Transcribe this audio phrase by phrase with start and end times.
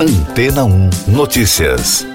[0.00, 2.06] Antena 1 Notícias.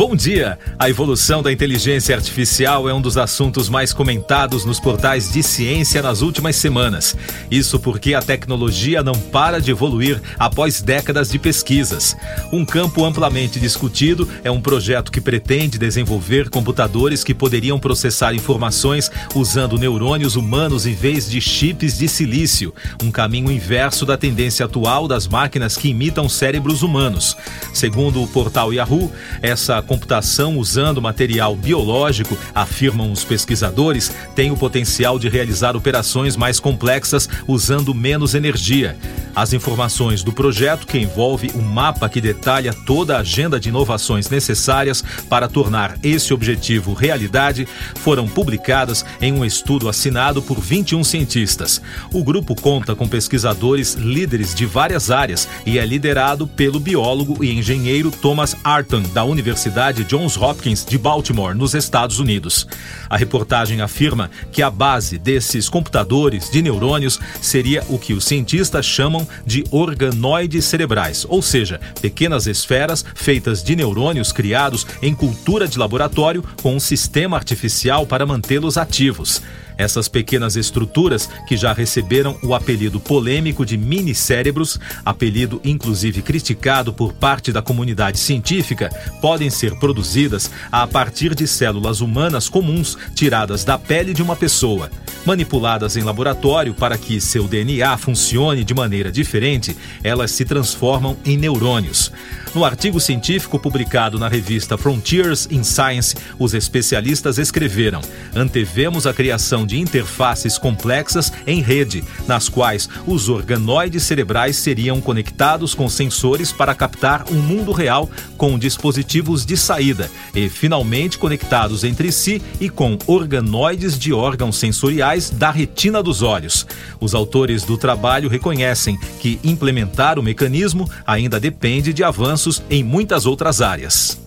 [0.00, 0.58] Bom dia!
[0.78, 6.00] A evolução da inteligência artificial é um dos assuntos mais comentados nos portais de ciência
[6.00, 7.14] nas últimas semanas.
[7.50, 12.16] Isso porque a tecnologia não para de evoluir após décadas de pesquisas.
[12.50, 19.10] Um campo amplamente discutido é um projeto que pretende desenvolver computadores que poderiam processar informações
[19.34, 25.06] usando neurônios humanos em vez de chips de silício, um caminho inverso da tendência atual
[25.06, 27.36] das máquinas que imitam cérebros humanos.
[27.74, 35.18] Segundo o portal Yahoo, essa computação usando material biológico, afirmam os pesquisadores, tem o potencial
[35.18, 38.96] de realizar operações mais complexas usando menos energia.
[39.34, 44.28] As informações do projeto, que envolve um mapa que detalha toda a agenda de inovações
[44.28, 47.66] necessárias para tornar esse objetivo realidade,
[47.96, 51.80] foram publicadas em um estudo assinado por 21 cientistas.
[52.12, 57.52] O grupo conta com pesquisadores líderes de várias áreas e é liderado pelo biólogo e
[57.52, 62.66] engenheiro Thomas Arton, da Universidade Johns Hopkins de Baltimore, nos Estados Unidos.
[63.08, 68.84] A reportagem afirma que a base desses computadores de neurônios seria o que os cientistas
[68.84, 75.78] chamam de organoides cerebrais, ou seja, pequenas esferas feitas de neurônios criados em cultura de
[75.78, 79.42] laboratório com um sistema artificial para mantê-los ativos.
[79.80, 87.14] Essas pequenas estruturas, que já receberam o apelido polêmico de mini-cérebros, apelido inclusive criticado por
[87.14, 88.90] parte da comunidade científica,
[89.22, 94.90] podem ser produzidas a partir de células humanas comuns tiradas da pele de uma pessoa.
[95.24, 101.36] Manipuladas em laboratório para que seu DNA funcione de maneira diferente, elas se transformam em
[101.36, 102.10] neurônios.
[102.52, 108.00] No artigo científico publicado na revista Frontiers in Science, os especialistas escreveram:
[108.34, 115.74] antevemos a criação de interfaces complexas em rede, nas quais os organoides cerebrais seriam conectados
[115.74, 122.10] com sensores para captar um mundo real com dispositivos de saída e, finalmente, conectados entre
[122.10, 126.66] si e com organoides de órgãos sensoriais da retina dos olhos.
[127.00, 132.39] Os autores do trabalho reconhecem que implementar o mecanismo ainda depende de avanços
[132.70, 134.18] em muitas outras áreas.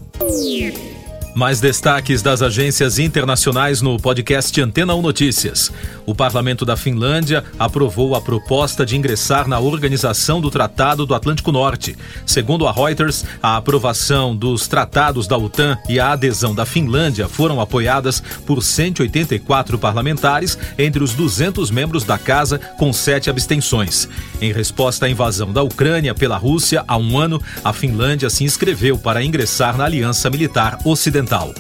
[1.36, 5.72] Mais destaques das agências internacionais no podcast Antena 1 Notícias.
[6.06, 11.52] O parlamento da Finlândia aprovou a proposta de ingressar na Organização do Tratado do Atlântico
[11.52, 11.98] Norte.
[12.24, 17.60] Segundo a Reuters, a aprovação dos tratados da OTAN e a adesão da Finlândia foram
[17.60, 24.08] apoiadas por 184 parlamentares entre os 200 membros da casa, com sete abstenções.
[24.40, 29.00] Em resposta à invasão da Ucrânia pela Rússia há um ano, a Finlândia se inscreveu
[29.00, 31.54] para ingressar na Aliança Militar Ocidental Ocidental.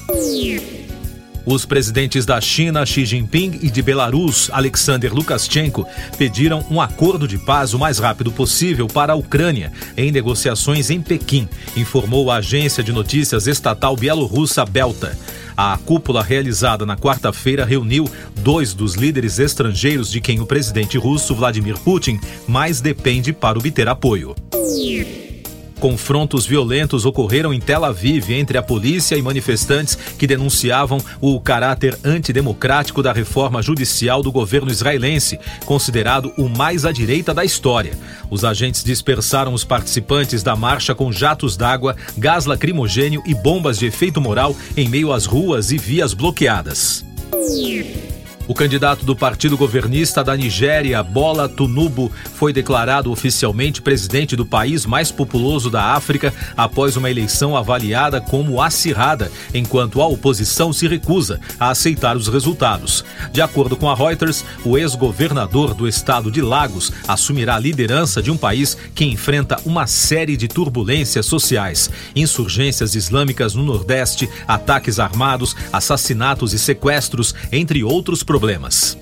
[1.46, 5.86] Os presidentes da China, Xi Jinping, e de Belarus, Alexander Lukashenko,
[6.18, 11.02] pediram um acordo de paz o mais rápido possível para a Ucrânia, em negociações em
[11.02, 15.18] Pequim, informou a agência de notícias estatal bielorrussa Belta.
[15.56, 21.36] A cúpula realizada na quarta-feira reuniu dois dos líderes estrangeiros de quem o presidente russo
[21.36, 24.34] Vladimir Putin mais depende para obter apoio.
[25.84, 32.00] Confrontos violentos ocorreram em Tel Aviv entre a polícia e manifestantes que denunciavam o caráter
[32.06, 37.98] antidemocrático da reforma judicial do governo israelense, considerado o mais à direita da história.
[38.30, 43.86] Os agentes dispersaram os participantes da marcha com jatos d'água, gás lacrimogênio e bombas de
[43.86, 47.04] efeito moral em meio às ruas e vias bloqueadas.
[48.46, 54.86] O candidato do partido governista da Nigéria, Bola Tunubu, foi declarado oficialmente presidente do país
[54.86, 61.40] mais populoso da África após uma eleição avaliada como acirrada, enquanto a oposição se recusa
[61.58, 63.06] a aceitar os resultados.
[63.32, 68.30] De acordo com a Reuters, o ex-governador do estado de Lagos assumirá a liderança de
[68.30, 75.56] um país que enfrenta uma série de turbulências sociais, insurgências islâmicas no Nordeste, ataques armados,
[75.72, 78.98] assassinatos e sequestros, entre outros problemas problemas.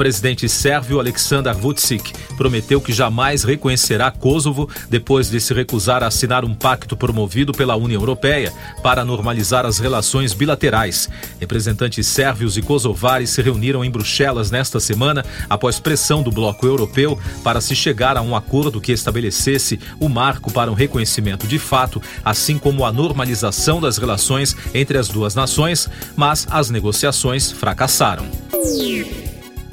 [0.00, 6.42] Presidente sérvio Aleksandar Vucic prometeu que jamais reconhecerá Kosovo depois de se recusar a assinar
[6.42, 8.50] um pacto promovido pela União Europeia
[8.82, 11.06] para normalizar as relações bilaterais.
[11.38, 17.18] Representantes sérvios e kosovares se reuniram em Bruxelas nesta semana após pressão do bloco europeu
[17.44, 22.00] para se chegar a um acordo que estabelecesse o marco para um reconhecimento de fato,
[22.24, 28.24] assim como a normalização das relações entre as duas nações, mas as negociações fracassaram.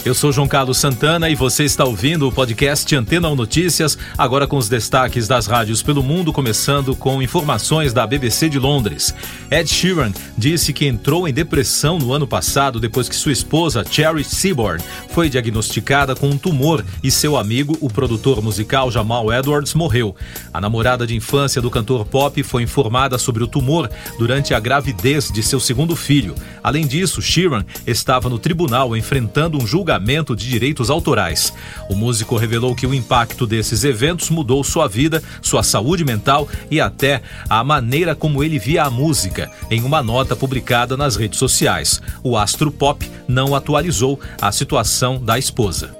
[0.05, 4.47] Eu sou João Carlos Santana e você está ouvindo o podcast Antena 1 Notícias, agora
[4.47, 9.13] com os destaques das rádios pelo mundo, começando com informações da BBC de Londres.
[9.51, 14.23] Ed Sheeran disse que entrou em depressão no ano passado depois que sua esposa, Cherry
[14.23, 20.15] Seaborn, foi diagnosticada com um tumor e seu amigo, o produtor musical Jamal Edwards, morreu.
[20.53, 25.29] A namorada de infância do cantor pop foi informada sobre o tumor durante a gravidez
[25.29, 26.33] de seu segundo filho.
[26.63, 31.53] Além disso, Sheeran estava no tribunal enfrentando um julgamento julgamento de direitos autorais.
[31.89, 36.81] O músico revelou que o impacto desses eventos mudou sua vida, sua saúde mental e
[36.81, 42.01] até a maneira como ele via a música, em uma nota publicada nas redes sociais.
[42.21, 45.95] O astro pop não atualizou a situação da esposa.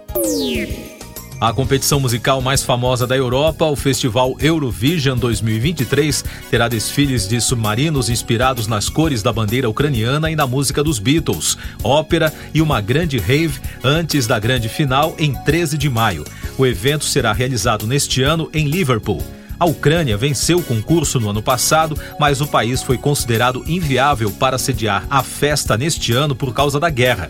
[1.39, 8.09] A competição musical mais famosa da Europa, o Festival Eurovision 2023, terá desfiles de submarinos
[8.09, 13.19] inspirados nas cores da bandeira ucraniana e na música dos Beatles, ópera e uma grande
[13.19, 16.25] rave antes da grande final em 13 de maio.
[16.57, 19.21] O evento será realizado neste ano em Liverpool.
[19.59, 24.57] A Ucrânia venceu o concurso no ano passado, mas o país foi considerado inviável para
[24.57, 27.29] sediar a festa neste ano por causa da guerra.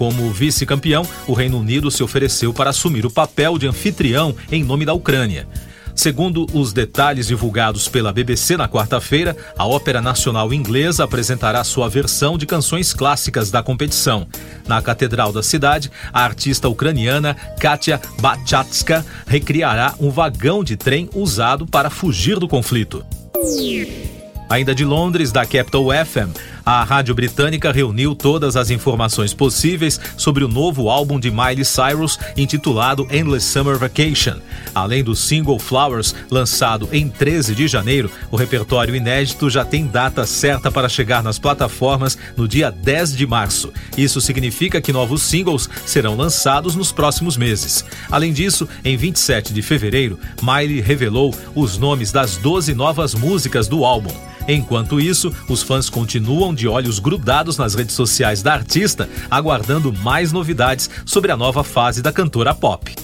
[0.00, 4.86] Como vice-campeão, o Reino Unido se ofereceu para assumir o papel de anfitrião em nome
[4.86, 5.46] da Ucrânia.
[5.94, 12.38] Segundo os detalhes divulgados pela BBC na quarta-feira, a Ópera Nacional Inglesa apresentará sua versão
[12.38, 14.26] de canções clássicas da competição.
[14.66, 21.66] Na Catedral da cidade, a artista ucraniana Katia Bachatska recriará um vagão de trem usado
[21.66, 23.04] para fugir do conflito.
[24.50, 26.36] Ainda de Londres, da Capital FM,
[26.70, 32.16] a rádio britânica reuniu todas as informações possíveis sobre o novo álbum de Miley Cyrus
[32.36, 34.36] intitulado Endless Summer Vacation.
[34.72, 40.24] Além do single Flowers, lançado em 13 de janeiro, o repertório inédito já tem data
[40.24, 43.72] certa para chegar nas plataformas no dia 10 de março.
[43.98, 47.84] Isso significa que novos singles serão lançados nos próximos meses.
[48.08, 53.84] Além disso, em 27 de fevereiro, Miley revelou os nomes das 12 novas músicas do
[53.84, 54.14] álbum.
[54.48, 60.30] Enquanto isso, os fãs continuam de olhos grudados nas redes sociais da artista, aguardando mais
[60.30, 62.94] novidades sobre a nova fase da cantora pop.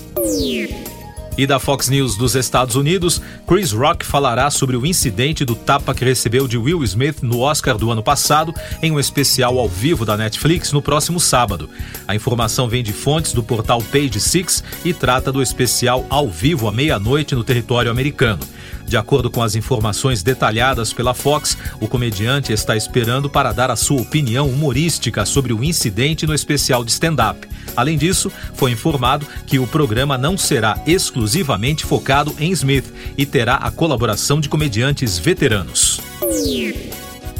[1.39, 5.95] E da Fox News dos Estados Unidos, Chris Rock falará sobre o incidente do tapa
[5.95, 10.07] que recebeu de Will Smith no Oscar do ano passado em um especial ao vivo
[10.07, 11.69] da Netflix no próximo sábado.
[12.09, 16.69] A informação vem de fontes do portal Page Six e trata do especial ao vivo
[16.69, 18.41] à meia-noite no território americano.
[18.87, 23.77] De acordo com as informações detalhadas pela Fox, o comediante está esperando para dar a
[23.77, 27.47] sua opinião humorística sobre o incidente no especial de stand-up.
[27.77, 33.57] Além disso, foi informado que o programa não será exclusivamente focado em Smith e terá
[33.57, 36.01] a colaboração de comediantes veteranos.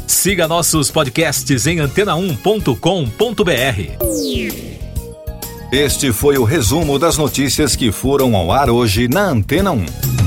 [0.05, 3.07] Siga nossos podcasts em antena1.com.br.
[5.71, 10.26] Este foi o resumo das notícias que foram ao ar hoje na Antena 1.